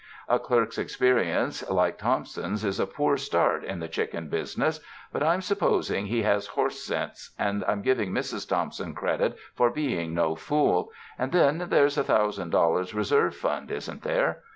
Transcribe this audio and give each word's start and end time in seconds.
A 0.27 0.39
clerk's 0.39 0.79
experience, 0.79 1.63
like 1.69 1.99
Thomp 1.99 2.25
son's, 2.25 2.65
is 2.65 2.79
a 2.79 2.87
poor 2.87 3.17
start 3.17 3.63
in 3.63 3.77
the 3.79 3.87
chicken 3.87 4.29
business, 4.29 4.79
but 5.11 5.21
I'm 5.21 5.41
supposing 5.43 6.07
he 6.07 6.23
has 6.23 6.47
horse 6.47 6.83
sense, 6.83 7.35
and 7.37 7.63
I'm 7.67 7.83
giving 7.83 8.11
Mrs. 8.11 8.49
Thompson 8.49 8.95
credit 8.95 9.37
for 9.53 9.69
being 9.69 10.15
no 10.15 10.33
fool, 10.33 10.89
and 11.19 11.31
then 11.31 11.67
there's 11.69 11.99
a 11.99 12.03
thousand 12.03 12.49
dollars 12.49 12.95
reserve 12.95 13.35
fund, 13.35 13.69
isn't 13.69 14.01
there! 14.01 14.41